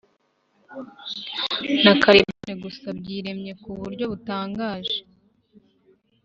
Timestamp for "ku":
3.61-3.69